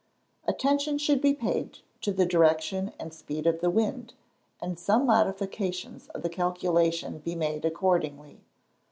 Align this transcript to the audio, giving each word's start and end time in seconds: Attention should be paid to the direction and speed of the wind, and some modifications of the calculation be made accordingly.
Attention 0.47 0.97
should 0.97 1.21
be 1.21 1.31
paid 1.31 1.77
to 2.01 2.11
the 2.11 2.25
direction 2.25 2.91
and 2.97 3.13
speed 3.13 3.45
of 3.45 3.61
the 3.61 3.69
wind, 3.69 4.15
and 4.59 4.79
some 4.79 5.05
modifications 5.05 6.07
of 6.07 6.23
the 6.23 6.27
calculation 6.29 7.19
be 7.19 7.35
made 7.35 7.63
accordingly. 7.65 8.41